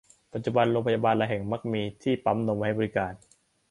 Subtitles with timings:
[0.33, 3.13] ปัจจุบันโรงพยาบาลหลายแห่งมักมีที่ปั๊มนมไว้ให้บริการ